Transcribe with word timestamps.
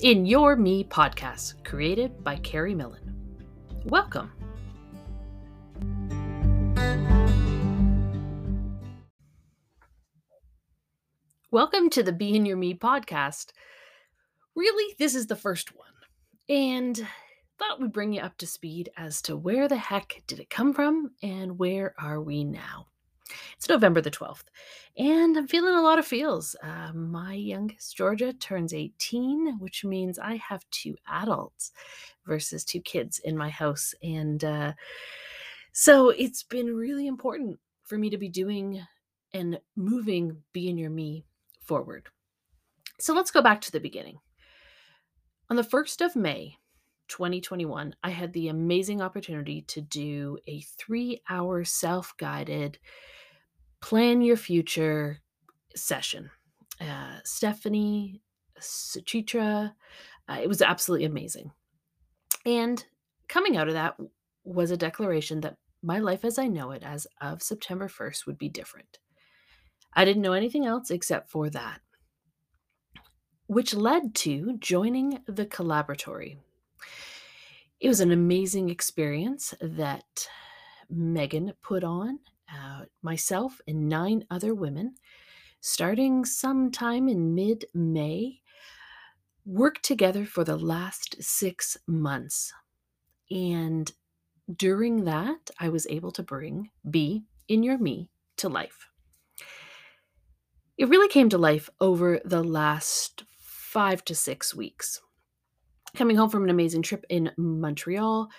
in 0.00 0.24
Your 0.24 0.56
Me 0.56 0.82
podcast, 0.82 1.62
created 1.62 2.24
by 2.24 2.36
Carrie 2.36 2.74
Millen. 2.74 3.14
Welcome. 3.84 4.32
Welcome 11.50 11.90
to 11.90 12.02
the 12.02 12.12
Be 12.12 12.34
in 12.34 12.46
Your 12.46 12.56
Me 12.56 12.72
podcast. 12.72 13.52
Really, 14.56 14.94
this 14.98 15.14
is 15.14 15.26
the 15.26 15.36
first 15.36 15.76
one. 15.76 15.86
And 16.48 17.06
thought 17.58 17.78
we'd 17.78 17.92
bring 17.92 18.14
you 18.14 18.22
up 18.22 18.38
to 18.38 18.46
speed 18.46 18.88
as 18.96 19.20
to 19.22 19.36
where 19.36 19.68
the 19.68 19.76
heck 19.76 20.22
did 20.26 20.40
it 20.40 20.48
come 20.48 20.72
from 20.72 21.10
and 21.22 21.58
where 21.58 21.94
are 21.98 22.22
we 22.22 22.42
now. 22.42 22.86
It's 23.56 23.68
November 23.68 24.00
the 24.00 24.10
12th, 24.10 24.44
and 24.96 25.36
I'm 25.36 25.48
feeling 25.48 25.74
a 25.74 25.82
lot 25.82 25.98
of 25.98 26.06
feels. 26.06 26.56
Uh, 26.62 26.92
my 26.92 27.34
youngest, 27.34 27.96
Georgia, 27.96 28.32
turns 28.32 28.74
18, 28.74 29.58
which 29.58 29.84
means 29.84 30.18
I 30.18 30.36
have 30.36 30.68
two 30.70 30.96
adults 31.08 31.72
versus 32.26 32.64
two 32.64 32.80
kids 32.80 33.18
in 33.18 33.36
my 33.36 33.48
house. 33.48 33.94
And 34.02 34.42
uh, 34.44 34.72
so 35.72 36.10
it's 36.10 36.42
been 36.42 36.74
really 36.74 37.06
important 37.06 37.58
for 37.84 37.98
me 37.98 38.10
to 38.10 38.18
be 38.18 38.28
doing 38.28 38.82
and 39.32 39.60
moving 39.76 40.42
Be 40.52 40.68
in 40.68 40.78
Your 40.78 40.90
Me 40.90 41.24
forward. 41.62 42.08
So 42.98 43.14
let's 43.14 43.30
go 43.30 43.42
back 43.42 43.60
to 43.62 43.72
the 43.72 43.80
beginning. 43.80 44.18
On 45.48 45.56
the 45.56 45.62
1st 45.62 46.04
of 46.04 46.16
May, 46.16 46.58
2021, 47.08 47.94
I 48.02 48.10
had 48.10 48.32
the 48.32 48.48
amazing 48.48 49.02
opportunity 49.02 49.62
to 49.62 49.80
do 49.80 50.38
a 50.46 50.60
three 50.60 51.20
hour 51.28 51.64
self 51.64 52.14
guided 52.16 52.78
plan 53.80 54.22
your 54.22 54.36
future 54.36 55.18
session. 55.74 56.30
Uh, 56.80 57.18
Stephanie, 57.24 58.22
Suchitra, 58.60 59.74
uh, 60.28 60.38
it 60.40 60.48
was 60.48 60.62
absolutely 60.62 61.06
amazing. 61.06 61.50
And 62.46 62.84
coming 63.28 63.56
out 63.56 63.68
of 63.68 63.74
that 63.74 63.96
was 64.44 64.70
a 64.70 64.76
declaration 64.76 65.40
that 65.42 65.56
my 65.82 65.98
life 65.98 66.24
as 66.24 66.38
I 66.38 66.46
know 66.46 66.72
it 66.72 66.82
as 66.82 67.06
of 67.20 67.42
September 67.42 67.88
1st 67.88 68.26
would 68.26 68.38
be 68.38 68.48
different. 68.48 68.98
I 69.94 70.04
didn't 70.04 70.22
know 70.22 70.32
anything 70.32 70.66
else 70.66 70.90
except 70.90 71.30
for 71.30 71.50
that, 71.50 71.80
which 73.46 73.74
led 73.74 74.14
to 74.16 74.56
joining 74.58 75.20
the 75.26 75.46
collaboratory. 75.46 76.38
It 77.80 77.88
was 77.88 78.00
an 78.00 78.12
amazing 78.12 78.68
experience 78.68 79.54
that 79.60 80.28
Meghan 80.92 81.54
put 81.62 81.82
on 81.82 82.20
uh, 82.52 82.84
myself 83.02 83.60
and 83.66 83.88
nine 83.88 84.24
other 84.30 84.54
women, 84.54 84.94
starting 85.60 86.24
sometime 86.24 87.08
in 87.08 87.34
mid 87.34 87.64
May, 87.74 88.40
worked 89.44 89.84
together 89.84 90.24
for 90.26 90.44
the 90.44 90.56
last 90.56 91.22
six 91.22 91.76
months. 91.86 92.52
And 93.30 93.90
during 94.54 95.04
that, 95.04 95.50
I 95.58 95.68
was 95.68 95.86
able 95.88 96.10
to 96.12 96.22
bring 96.22 96.70
Be 96.88 97.24
in 97.48 97.62
Your 97.62 97.78
Me 97.78 98.10
to 98.38 98.48
life. 98.48 98.88
It 100.76 100.88
really 100.88 101.08
came 101.08 101.28
to 101.28 101.38
life 101.38 101.68
over 101.80 102.20
the 102.24 102.42
last 102.42 103.24
five 103.38 104.04
to 104.06 104.14
six 104.14 104.54
weeks. 104.54 105.00
Coming 105.94 106.16
home 106.16 106.30
from 106.30 106.44
an 106.44 106.50
amazing 106.50 106.82
trip 106.82 107.04
in 107.08 107.30
Montreal, 107.36 108.30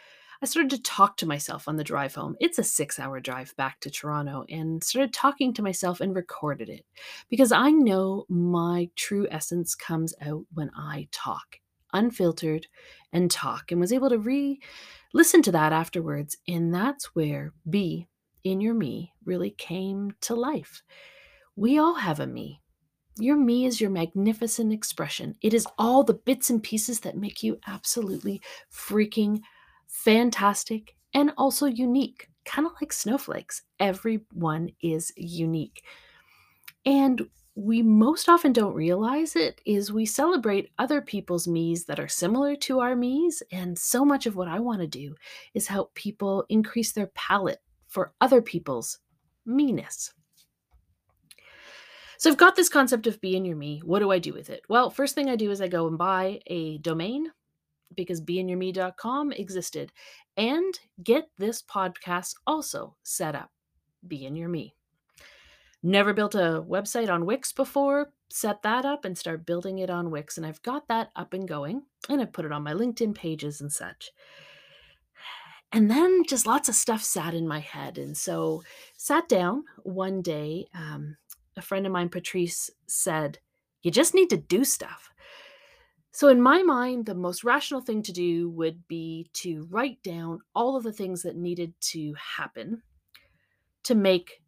I 0.43 0.47
started 0.47 0.71
to 0.71 0.81
talk 0.81 1.17
to 1.17 1.27
myself 1.27 1.67
on 1.67 1.77
the 1.77 1.83
drive 1.83 2.15
home. 2.15 2.35
It's 2.39 2.57
a 2.57 2.63
six 2.63 2.99
hour 2.99 3.19
drive 3.19 3.55
back 3.57 3.79
to 3.81 3.91
Toronto 3.91 4.43
and 4.49 4.83
started 4.83 5.13
talking 5.13 5.53
to 5.53 5.61
myself 5.61 6.01
and 6.01 6.15
recorded 6.15 6.67
it 6.67 6.83
because 7.29 7.51
I 7.51 7.69
know 7.69 8.25
my 8.27 8.89
true 8.95 9.27
essence 9.29 9.75
comes 9.75 10.15
out 10.19 10.45
when 10.51 10.71
I 10.75 11.07
talk, 11.11 11.59
unfiltered, 11.93 12.65
and 13.13 13.29
talk, 13.29 13.71
and 13.71 13.79
was 13.79 13.93
able 13.93 14.09
to 14.09 14.17
re 14.17 14.59
listen 15.13 15.43
to 15.43 15.51
that 15.51 15.73
afterwards. 15.73 16.35
And 16.47 16.73
that's 16.73 17.13
where 17.13 17.53
Be 17.69 18.07
in 18.43 18.61
Your 18.61 18.73
Me 18.73 19.13
really 19.23 19.51
came 19.51 20.15
to 20.21 20.33
life. 20.33 20.81
We 21.55 21.77
all 21.77 21.93
have 21.93 22.19
a 22.19 22.25
me. 22.25 22.61
Your 23.17 23.37
me 23.37 23.65
is 23.65 23.79
your 23.79 23.91
magnificent 23.91 24.73
expression. 24.73 25.35
It 25.43 25.53
is 25.53 25.67
all 25.77 26.03
the 26.03 26.15
bits 26.15 26.49
and 26.49 26.63
pieces 26.63 27.01
that 27.01 27.15
make 27.15 27.43
you 27.43 27.59
absolutely 27.67 28.41
freaking 28.73 29.41
fantastic, 29.91 30.95
and 31.13 31.31
also 31.37 31.67
unique, 31.67 32.29
kind 32.45 32.65
of 32.65 32.73
like 32.81 32.91
snowflakes. 32.91 33.61
Everyone 33.79 34.69
is 34.81 35.11
unique. 35.15 35.83
And 36.85 37.29
we 37.55 37.81
most 37.81 38.29
often 38.29 38.53
don't 38.53 38.73
realize 38.73 39.35
it 39.35 39.61
is 39.65 39.91
we 39.91 40.05
celebrate 40.05 40.71
other 40.79 41.01
people's 41.01 41.47
me's 41.47 41.83
that 41.85 41.99
are 41.99 42.07
similar 42.07 42.55
to 42.55 42.79
our 42.79 42.95
me's 42.95 43.43
and 43.51 43.77
so 43.77 44.05
much 44.05 44.25
of 44.25 44.37
what 44.37 44.47
i 44.47 44.57
want 44.57 44.79
to 44.79 44.87
do 44.87 45.13
is 45.53 45.67
help 45.67 45.93
people 45.93 46.45
increase 46.47 46.93
their 46.93 47.07
palate 47.07 47.59
for 47.87 48.13
other 48.21 48.41
people's 48.41 48.99
meanness 49.45 50.13
so 52.17 52.29
i've 52.29 52.37
got 52.37 52.55
this 52.55 52.69
concept 52.69 53.05
of 53.05 53.19
be 53.19 53.35
in 53.35 53.43
your 53.43 53.57
me 53.57 53.81
what 53.83 53.99
do 53.99 54.11
i 54.11 54.17
do 54.17 54.31
with 54.31 54.49
it 54.49 54.61
well 54.69 54.89
first 54.89 55.13
thing 55.13 55.29
i 55.29 55.35
do 55.35 55.51
is 55.51 55.59
i 55.59 55.67
go 55.67 55.87
and 55.87 55.97
buy 55.97 56.39
a 56.47 56.77
domain 56.77 57.29
because 57.95 58.21
beinyourme.com 58.21 59.31
existed. 59.33 59.91
And 60.37 60.79
get 61.03 61.29
this 61.37 61.61
podcast 61.61 62.35
also 62.47 62.95
set 63.03 63.35
up. 63.35 63.51
Be 64.07 64.25
in 64.25 64.35
your 64.35 64.49
me. 64.49 64.75
Never 65.83 66.13
built 66.13 66.35
a 66.35 66.63
website 66.67 67.09
on 67.09 67.25
Wix 67.25 67.51
before, 67.51 68.13
set 68.29 68.61
that 68.61 68.85
up 68.85 69.03
and 69.03 69.17
start 69.17 69.45
building 69.45 69.79
it 69.79 69.89
on 69.89 70.11
Wix. 70.11 70.37
And 70.37 70.45
I've 70.45 70.61
got 70.61 70.87
that 70.89 71.09
up 71.15 71.33
and 71.33 71.47
going, 71.47 71.83
and 72.07 72.21
I've 72.21 72.33
put 72.33 72.45
it 72.45 72.51
on 72.51 72.63
my 72.63 72.73
LinkedIn 72.73 73.15
pages 73.15 73.61
and 73.61 73.71
such. 73.71 74.11
And 75.71 75.89
then 75.89 76.23
just 76.27 76.45
lots 76.45 76.69
of 76.69 76.75
stuff 76.75 77.01
sat 77.01 77.33
in 77.33 77.47
my 77.47 77.59
head. 77.59 77.97
And 77.97 78.15
so, 78.15 78.61
sat 78.97 79.29
down 79.29 79.63
one 79.83 80.21
day. 80.21 80.67
Um, 80.75 81.17
a 81.57 81.61
friend 81.61 81.85
of 81.85 81.91
mine, 81.91 82.09
Patrice, 82.09 82.69
said, 82.87 83.39
You 83.81 83.89
just 83.89 84.13
need 84.13 84.29
to 84.31 84.37
do 84.37 84.63
stuff. 84.63 85.10
So, 86.13 86.27
in 86.27 86.41
my 86.41 86.61
mind, 86.61 87.05
the 87.05 87.15
most 87.15 87.43
rational 87.43 87.81
thing 87.81 88.03
to 88.03 88.11
do 88.11 88.49
would 88.49 88.87
be 88.87 89.29
to 89.33 89.67
write 89.69 90.03
down 90.03 90.39
all 90.53 90.75
of 90.75 90.83
the 90.83 90.91
things 90.91 91.23
that 91.23 91.37
needed 91.37 91.73
to 91.81 92.13
happen 92.15 92.83
to 93.83 93.95
make 93.95 94.41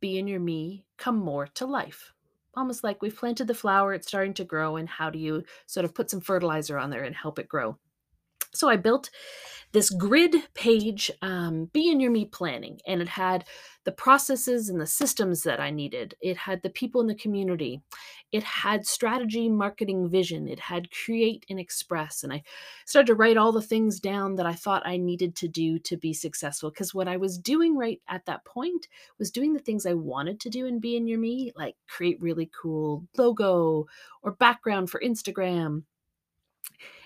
Be 0.00 0.18
in 0.18 0.28
Your 0.28 0.40
Me 0.40 0.84
come 0.98 1.16
more 1.16 1.46
to 1.46 1.66
life. 1.66 2.12
Almost 2.54 2.84
like 2.84 3.02
we've 3.02 3.16
planted 3.16 3.46
the 3.46 3.54
flower, 3.54 3.94
it's 3.94 4.08
starting 4.08 4.34
to 4.34 4.44
grow, 4.44 4.76
and 4.76 4.88
how 4.88 5.10
do 5.10 5.18
you 5.18 5.44
sort 5.66 5.84
of 5.84 5.94
put 5.94 6.10
some 6.10 6.20
fertilizer 6.20 6.78
on 6.78 6.90
there 6.90 7.04
and 7.04 7.14
help 7.14 7.38
it 7.38 7.48
grow? 7.48 7.78
So, 8.56 8.68
I 8.68 8.76
built 8.76 9.10
this 9.72 9.90
grid 9.90 10.34
page, 10.54 11.10
um, 11.22 11.66
Be 11.66 11.90
in 11.90 12.00
Your 12.00 12.10
Me 12.10 12.24
planning, 12.24 12.80
and 12.86 13.02
it 13.02 13.08
had 13.08 13.44
the 13.84 13.92
processes 13.92 14.68
and 14.68 14.80
the 14.80 14.86
systems 14.86 15.42
that 15.42 15.60
I 15.60 15.70
needed. 15.70 16.14
It 16.20 16.36
had 16.36 16.62
the 16.62 16.70
people 16.70 17.00
in 17.00 17.06
the 17.06 17.14
community. 17.14 17.82
It 18.32 18.42
had 18.42 18.86
strategy, 18.86 19.48
marketing, 19.48 20.08
vision. 20.08 20.48
It 20.48 20.58
had 20.58 20.90
create 20.90 21.44
and 21.48 21.60
express. 21.60 22.24
And 22.24 22.32
I 22.32 22.42
started 22.84 23.06
to 23.08 23.14
write 23.14 23.36
all 23.36 23.52
the 23.52 23.62
things 23.62 24.00
down 24.00 24.36
that 24.36 24.46
I 24.46 24.54
thought 24.54 24.86
I 24.86 24.96
needed 24.96 25.36
to 25.36 25.48
do 25.48 25.78
to 25.80 25.96
be 25.96 26.12
successful. 26.12 26.70
Because 26.70 26.94
what 26.94 27.06
I 27.06 27.16
was 27.16 27.38
doing 27.38 27.76
right 27.76 28.00
at 28.08 28.26
that 28.26 28.44
point 28.44 28.88
was 29.18 29.30
doing 29.30 29.52
the 29.52 29.60
things 29.60 29.86
I 29.86 29.94
wanted 29.94 30.40
to 30.40 30.50
do 30.50 30.66
and 30.66 30.80
be 30.80 30.96
in 30.96 31.06
your 31.06 31.18
me, 31.18 31.52
like 31.54 31.76
create 31.86 32.20
really 32.20 32.50
cool 32.60 33.06
logo 33.16 33.86
or 34.22 34.32
background 34.32 34.90
for 34.90 35.00
Instagram 35.00 35.82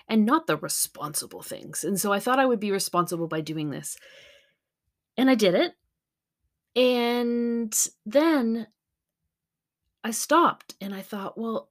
and 0.07 0.25
not 0.25 0.47
the 0.47 0.57
responsible 0.57 1.41
things. 1.41 1.83
And 1.83 1.99
so 1.99 2.11
I 2.11 2.19
thought 2.19 2.39
I 2.39 2.45
would 2.45 2.59
be 2.59 2.71
responsible 2.71 3.27
by 3.27 3.41
doing 3.41 3.69
this. 3.69 3.97
And 5.17 5.29
I 5.29 5.35
did 5.35 5.55
it. 5.55 5.73
And 6.75 7.75
then 8.05 8.67
I 10.03 10.11
stopped 10.11 10.75
and 10.81 10.93
I 10.93 11.01
thought, 11.01 11.37
well, 11.37 11.69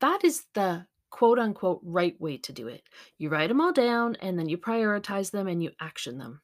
that 0.00 0.24
is 0.24 0.44
the 0.54 0.86
quote 1.10 1.38
unquote 1.38 1.80
right 1.82 2.18
way 2.20 2.38
to 2.38 2.52
do 2.52 2.68
it. 2.68 2.82
You 3.18 3.28
write 3.28 3.48
them 3.48 3.60
all 3.60 3.72
down 3.72 4.16
and 4.20 4.38
then 4.38 4.48
you 4.48 4.56
prioritize 4.56 5.30
them 5.30 5.46
and 5.46 5.62
you 5.62 5.70
action 5.80 6.18
them. 6.18 6.40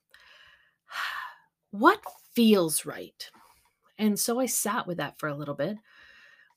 what 1.71 2.01
feels 2.35 2.85
right? 2.85 3.31
And 3.99 4.19
so 4.19 4.39
I 4.39 4.47
sat 4.47 4.87
with 4.87 4.99
that 4.99 5.19
for 5.19 5.29
a 5.29 5.35
little 5.35 5.55
bit, 5.55 5.77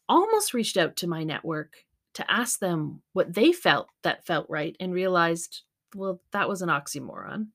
almost 0.09 0.53
reached 0.53 0.75
out 0.75 0.97
to 0.97 1.07
my 1.07 1.23
network 1.23 1.85
to 2.13 2.31
ask 2.31 2.59
them 2.59 3.01
what 3.13 3.33
they 3.33 3.51
felt 3.51 3.87
that 4.03 4.25
felt 4.25 4.47
right 4.49 4.75
and 4.79 4.93
realized, 4.93 5.61
well, 5.95 6.21
that 6.31 6.49
was 6.49 6.61
an 6.61 6.69
oxymoron. 6.69 7.47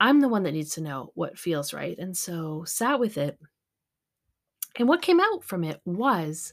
I'm 0.00 0.20
the 0.20 0.28
one 0.28 0.42
that 0.42 0.52
needs 0.52 0.74
to 0.74 0.82
know 0.82 1.12
what 1.14 1.38
feels 1.38 1.72
right. 1.72 1.98
And 1.98 2.16
so 2.16 2.64
sat 2.66 3.00
with 3.00 3.16
it. 3.16 3.38
And 4.76 4.88
what 4.88 5.02
came 5.02 5.20
out 5.20 5.44
from 5.44 5.64
it 5.64 5.80
was 5.84 6.52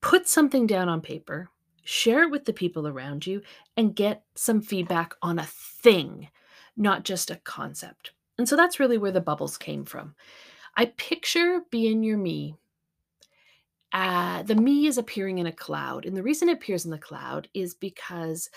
put 0.00 0.28
something 0.28 0.66
down 0.66 0.88
on 0.88 1.00
paper, 1.00 1.48
share 1.82 2.22
it 2.24 2.30
with 2.30 2.44
the 2.44 2.52
people 2.52 2.86
around 2.86 3.26
you, 3.26 3.42
and 3.76 3.96
get 3.96 4.22
some 4.34 4.60
feedback 4.60 5.14
on 5.22 5.38
a 5.38 5.46
thing, 5.46 6.28
not 6.76 7.04
just 7.04 7.30
a 7.30 7.36
concept. 7.36 8.12
And 8.38 8.48
so 8.48 8.54
that's 8.54 8.80
really 8.80 8.98
where 8.98 9.12
the 9.12 9.20
bubbles 9.20 9.58
came 9.58 9.84
from. 9.84 10.14
I 10.76 10.86
picture 10.96 11.62
being 11.70 12.02
Your 12.02 12.18
Me 12.18 12.54
uh, 13.92 14.42
the 14.42 14.54
me 14.54 14.86
is 14.86 14.98
appearing 14.98 15.38
in 15.38 15.46
a 15.46 15.52
cloud. 15.52 16.06
And 16.06 16.16
the 16.16 16.22
reason 16.22 16.48
it 16.48 16.54
appears 16.54 16.84
in 16.84 16.90
the 16.90 16.98
cloud 16.98 17.48
is 17.54 17.74
because 17.74 18.48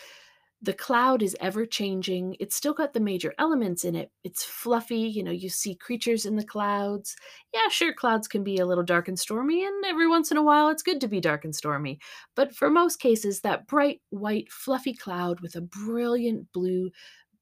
the 0.63 0.74
cloud 0.74 1.21
is 1.21 1.35
ever 1.41 1.65
changing. 1.65 2.38
It's 2.39 2.56
still 2.56 2.74
got 2.74 2.94
the 2.94 3.01
major 3.01 3.33
elements 3.38 3.83
in 3.83 3.95
it. 3.95 4.12
It's 4.24 4.45
fluffy. 4.45 4.95
You 4.95 5.21
know, 5.21 5.31
you 5.31 5.50
see 5.50 5.75
creatures 5.75 6.25
in 6.25 6.38
the 6.38 6.45
clouds. 6.45 7.18
Yeah, 7.53 7.68
sure, 7.69 7.94
clouds 7.94 8.30
can 8.30 8.45
be 8.45 8.57
a 8.57 8.65
little 8.65 8.83
dark 8.83 9.09
and 9.09 9.19
stormy, 9.19 9.65
and 9.65 9.83
every 9.85 10.07
once 10.07 10.31
in 10.31 10.38
a 10.38 10.44
while 10.44 10.69
it's 10.69 10.81
good 10.81 11.01
to 11.01 11.09
be 11.09 11.19
dark 11.19 11.44
and 11.44 11.53
stormy. 11.53 12.00
But 12.33 12.56
for 12.56 12.69
most 12.69 13.01
cases, 13.01 13.41
that 13.41 13.68
bright, 13.68 14.00
white, 14.09 14.50
fluffy 14.51 14.94
cloud 14.94 15.41
with 15.41 15.57
a 15.57 15.62
brilliant 15.62 16.50
blue 16.53 16.91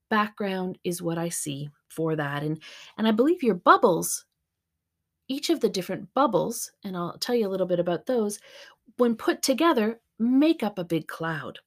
background 0.10 0.80
is 0.84 1.02
what 1.02 1.20
I 1.20 1.30
see 1.30 1.70
for 1.90 2.16
that. 2.16 2.42
And, 2.42 2.60
and 2.98 3.08
I 3.08 3.12
believe 3.12 3.44
your 3.44 3.56
bubbles, 3.56 4.26
each 5.32 5.50
of 5.50 5.62
the 5.62 5.70
different 5.70 6.14
bubbles, 6.14 6.72
and 6.84 6.98
I'll 6.98 7.18
tell 7.18 7.34
you 7.34 7.48
a 7.48 7.50
little 7.50 7.66
bit 7.66 7.80
about 7.80 8.06
those, 8.06 8.38
when 8.98 9.16
put 9.16 9.42
together, 9.42 10.02
make 10.20 10.62
up 10.62 10.78
a 10.78 10.84
big 10.84 11.08
cloud. 11.08 11.60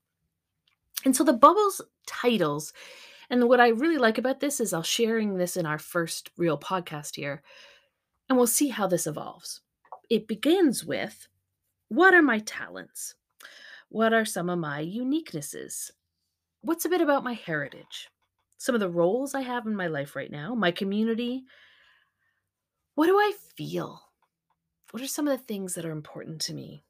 And 1.06 1.16
so 1.16 1.24
the 1.24 1.32
bubbles 1.32 1.80
titles, 2.06 2.74
and 3.30 3.48
what 3.48 3.60
I 3.60 3.68
really 3.68 3.96
like 3.96 4.18
about 4.18 4.40
this 4.40 4.60
is 4.60 4.74
I'll 4.74 4.82
sharing 4.82 5.38
this 5.38 5.56
in 5.56 5.64
our 5.64 5.78
first 5.78 6.30
real 6.36 6.58
podcast 6.58 7.16
here, 7.16 7.42
and 8.28 8.36
we'll 8.36 8.46
see 8.46 8.68
how 8.68 8.86
this 8.86 9.06
evolves. 9.06 9.62
It 10.10 10.28
begins 10.28 10.84
with 10.84 11.26
what 11.88 12.12
are 12.12 12.22
my 12.22 12.40
talents? 12.40 13.14
What 13.88 14.12
are 14.12 14.26
some 14.26 14.50
of 14.50 14.58
my 14.58 14.84
uniquenesses? 14.84 15.90
What's 16.60 16.84
a 16.84 16.90
bit 16.90 17.00
about 17.00 17.24
my 17.24 17.32
heritage? 17.32 18.10
Some 18.58 18.74
of 18.74 18.80
the 18.82 18.90
roles 18.90 19.34
I 19.34 19.40
have 19.40 19.66
in 19.66 19.74
my 19.74 19.86
life 19.86 20.14
right 20.14 20.30
now, 20.30 20.54
my 20.54 20.70
community. 20.70 21.44
What 22.94 23.06
do 23.06 23.16
I 23.16 23.32
feel? 23.56 24.00
What 24.92 25.02
are 25.02 25.08
some 25.08 25.26
of 25.26 25.36
the 25.36 25.44
things 25.44 25.74
that 25.74 25.84
are 25.84 25.90
important 25.90 26.40
to 26.42 26.54
me? 26.54 26.84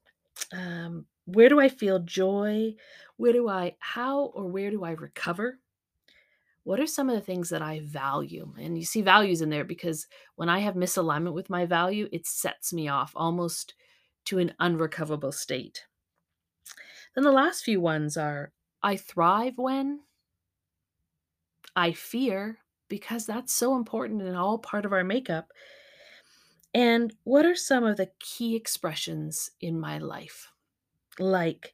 Um, 0.53 1.05
where 1.25 1.49
do 1.49 1.59
I 1.59 1.69
feel 1.69 1.99
joy? 1.99 2.75
Where 3.17 3.33
do 3.33 3.49
I, 3.49 3.75
how 3.79 4.25
or 4.25 4.45
where 4.45 4.69
do 4.69 4.83
I 4.83 4.91
recover? 4.91 5.59
What 6.63 6.79
are 6.79 6.87
some 6.87 7.09
of 7.09 7.15
the 7.15 7.21
things 7.21 7.49
that 7.49 7.61
I 7.61 7.81
value? 7.83 8.51
And 8.59 8.77
you 8.77 8.85
see 8.85 9.01
values 9.01 9.41
in 9.41 9.49
there 9.49 9.63
because 9.63 10.07
when 10.35 10.49
I 10.49 10.59
have 10.59 10.75
misalignment 10.75 11.33
with 11.33 11.49
my 11.49 11.65
value, 11.65 12.07
it 12.11 12.27
sets 12.27 12.73
me 12.73 12.87
off 12.87 13.11
almost 13.15 13.73
to 14.25 14.39
an 14.39 14.53
unrecoverable 14.59 15.31
state. 15.31 15.85
Then 17.13 17.23
the 17.23 17.31
last 17.31 17.63
few 17.63 17.79
ones 17.79 18.17
are 18.17 18.51
I 18.83 18.97
thrive 18.97 19.53
when, 19.57 20.01
I 21.75 21.91
fear, 21.91 22.59
because 22.87 23.25
that's 23.25 23.53
so 23.53 23.75
important 23.75 24.21
and 24.21 24.35
all 24.35 24.57
part 24.57 24.85
of 24.85 24.93
our 24.93 25.03
makeup. 25.03 25.51
And 26.75 27.11
what 27.23 27.45
are 27.45 27.55
some 27.55 27.85
of 27.85 27.97
the 27.97 28.11
key 28.19 28.55
expressions 28.55 29.49
in 29.61 29.79
my 29.79 29.97
life? 29.97 30.51
Like, 31.17 31.73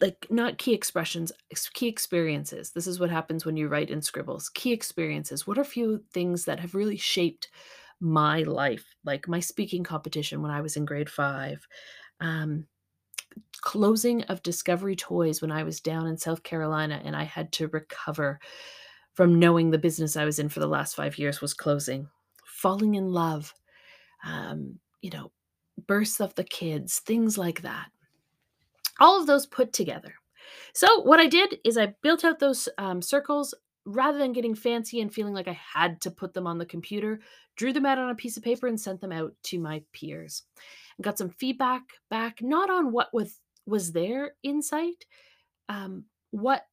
like 0.00 0.28
not 0.30 0.58
key 0.58 0.72
expressions 0.72 1.32
key 1.74 1.88
experiences. 1.88 2.70
This 2.70 2.86
is 2.86 3.00
what 3.00 3.10
happens 3.10 3.44
when 3.44 3.56
you 3.56 3.66
write 3.66 3.90
in 3.90 4.00
scribbles. 4.00 4.48
Key 4.48 4.72
experiences. 4.72 5.44
What 5.44 5.58
are 5.58 5.62
a 5.62 5.66
few 5.66 6.04
things 6.12 6.44
that 6.44 6.60
have 6.60 6.76
really 6.76 6.96
shaped 6.96 7.48
my 8.00 8.42
life 8.44 8.94
like 9.04 9.26
my 9.26 9.40
speaking 9.40 9.82
competition 9.82 10.40
when 10.40 10.50
i 10.52 10.60
was 10.60 10.76
in 10.76 10.84
grade 10.84 11.10
five 11.10 11.66
um, 12.20 12.64
closing 13.60 14.22
of 14.24 14.42
discovery 14.42 14.94
toys 14.94 15.42
when 15.42 15.50
i 15.50 15.64
was 15.64 15.80
down 15.80 16.06
in 16.06 16.16
south 16.16 16.42
carolina 16.44 17.00
and 17.04 17.16
i 17.16 17.24
had 17.24 17.50
to 17.50 17.66
recover 17.68 18.38
from 19.18 19.38
knowing 19.40 19.70
the 19.70 19.78
business 19.78 20.16
i 20.16 20.24
was 20.24 20.38
in 20.38 20.48
for 20.48 20.60
the 20.60 20.66
last 20.66 20.94
five 20.94 21.18
years 21.18 21.40
was 21.40 21.52
closing 21.52 22.08
falling 22.44 22.94
in 22.94 23.12
love 23.12 23.52
um, 24.24 24.78
you 25.02 25.10
know 25.10 25.32
births 25.86 26.20
of 26.20 26.34
the 26.36 26.44
kids 26.44 27.00
things 27.00 27.36
like 27.36 27.62
that 27.62 27.88
all 28.98 29.20
of 29.20 29.26
those 29.26 29.46
put 29.46 29.72
together. 29.72 30.14
So, 30.74 31.02
what 31.02 31.20
I 31.20 31.26
did 31.26 31.58
is 31.64 31.76
I 31.76 31.94
built 32.02 32.24
out 32.24 32.38
those 32.38 32.68
um, 32.78 33.02
circles 33.02 33.54
rather 33.84 34.18
than 34.18 34.32
getting 34.32 34.54
fancy 34.54 35.00
and 35.00 35.12
feeling 35.12 35.34
like 35.34 35.48
I 35.48 35.58
had 35.74 36.00
to 36.02 36.10
put 36.10 36.34
them 36.34 36.46
on 36.46 36.58
the 36.58 36.66
computer, 36.66 37.20
drew 37.56 37.72
them 37.72 37.86
out 37.86 37.98
on 37.98 38.10
a 38.10 38.14
piece 38.14 38.36
of 38.36 38.42
paper 38.42 38.66
and 38.66 38.78
sent 38.78 39.00
them 39.00 39.12
out 39.12 39.32
to 39.44 39.58
my 39.58 39.82
peers. 39.92 40.42
And 40.96 41.04
got 41.04 41.18
some 41.18 41.30
feedback 41.30 41.82
back, 42.10 42.42
not 42.42 42.70
on 42.70 42.92
what 42.92 43.12
was 43.12 43.40
was 43.66 43.92
their 43.92 44.32
insight, 44.42 45.04
um, 45.68 46.04
what 46.30 46.64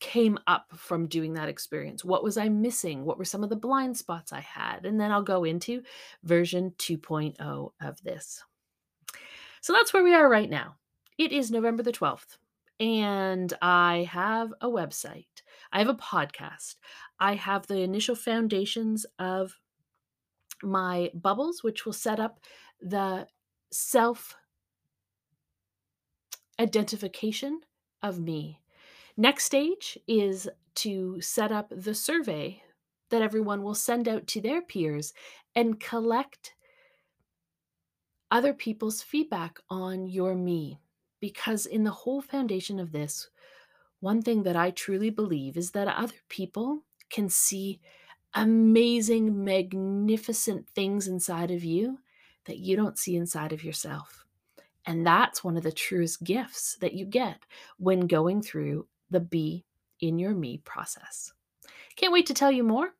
came 0.00 0.38
up 0.46 0.66
from 0.76 1.06
doing 1.06 1.34
that 1.34 1.48
experience. 1.48 2.04
What 2.04 2.22
was 2.22 2.36
I 2.36 2.48
missing? 2.48 3.04
What 3.04 3.18
were 3.18 3.24
some 3.24 3.42
of 3.42 3.50
the 3.50 3.56
blind 3.56 3.96
spots 3.96 4.32
I 4.32 4.40
had? 4.40 4.86
And 4.86 5.00
then 5.00 5.10
I'll 5.10 5.22
go 5.22 5.44
into 5.44 5.82
version 6.22 6.72
2.0 6.78 7.70
of 7.80 8.02
this. 8.02 8.44
So 9.60 9.72
that's 9.72 9.92
where 9.92 10.04
we 10.04 10.14
are 10.14 10.28
right 10.28 10.48
now. 10.48 10.76
It 11.18 11.32
is 11.32 11.50
November 11.50 11.82
the 11.82 11.92
12th, 11.92 12.38
and 12.78 13.52
I 13.60 14.08
have 14.10 14.52
a 14.60 14.68
website. 14.68 15.26
I 15.72 15.80
have 15.80 15.88
a 15.88 15.94
podcast. 15.94 16.76
I 17.18 17.34
have 17.34 17.66
the 17.66 17.80
initial 17.80 18.14
foundations 18.14 19.04
of 19.18 19.58
my 20.62 21.10
bubbles, 21.14 21.64
which 21.64 21.84
will 21.84 21.92
set 21.92 22.20
up 22.20 22.38
the 22.80 23.26
self 23.72 24.36
identification 26.60 27.60
of 28.02 28.20
me. 28.20 28.60
Next 29.20 29.46
stage 29.46 29.98
is 30.06 30.48
to 30.76 31.20
set 31.20 31.50
up 31.50 31.72
the 31.74 31.92
survey 31.92 32.62
that 33.10 33.20
everyone 33.20 33.64
will 33.64 33.74
send 33.74 34.06
out 34.06 34.28
to 34.28 34.40
their 34.40 34.62
peers 34.62 35.12
and 35.56 35.80
collect 35.80 36.54
other 38.30 38.54
people's 38.54 39.02
feedback 39.02 39.58
on 39.68 40.06
your 40.06 40.36
me. 40.36 40.78
Because 41.18 41.66
in 41.66 41.82
the 41.82 41.90
whole 41.90 42.22
foundation 42.22 42.78
of 42.78 42.92
this, 42.92 43.28
one 43.98 44.22
thing 44.22 44.44
that 44.44 44.54
I 44.54 44.70
truly 44.70 45.10
believe 45.10 45.56
is 45.56 45.72
that 45.72 45.88
other 45.88 46.14
people 46.28 46.84
can 47.10 47.28
see 47.28 47.80
amazing, 48.34 49.42
magnificent 49.42 50.68
things 50.68 51.08
inside 51.08 51.50
of 51.50 51.64
you 51.64 51.98
that 52.44 52.58
you 52.58 52.76
don't 52.76 52.96
see 52.96 53.16
inside 53.16 53.52
of 53.52 53.64
yourself. 53.64 54.24
And 54.86 55.04
that's 55.04 55.42
one 55.42 55.56
of 55.56 55.64
the 55.64 55.72
truest 55.72 56.22
gifts 56.22 56.76
that 56.80 56.94
you 56.94 57.04
get 57.04 57.40
when 57.78 58.06
going 58.06 58.42
through 58.42 58.86
the 59.10 59.20
be 59.20 59.64
in 60.00 60.18
your 60.18 60.34
me 60.34 60.58
process. 60.64 61.32
Can't 61.96 62.12
wait 62.12 62.26
to 62.26 62.34
tell 62.34 62.52
you 62.52 62.62
more. 62.62 62.90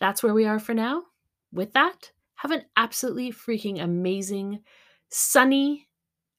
That's 0.00 0.22
where 0.22 0.34
we 0.34 0.46
are 0.46 0.58
for 0.58 0.74
now. 0.74 1.04
With 1.52 1.72
that, 1.72 2.12
have 2.36 2.50
an 2.50 2.62
absolutely 2.76 3.32
freaking 3.32 3.82
amazing, 3.82 4.60
sunny, 5.10 5.88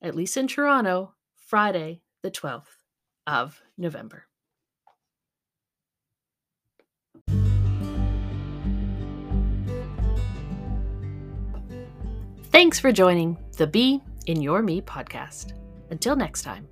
at 0.01 0.15
least 0.15 0.38
in 0.38 0.47
Toronto, 0.47 1.13
Friday, 1.35 2.01
the 2.21 2.31
12th 2.31 2.63
of 3.27 3.61
November. 3.77 4.25
Thanks 12.51 12.79
for 12.79 12.91
joining 12.91 13.38
the 13.57 13.67
Be 13.67 14.01
in 14.27 14.41
Your 14.41 14.61
Me 14.61 14.81
podcast. 14.81 15.53
Until 15.89 16.15
next 16.15 16.43
time. 16.43 16.67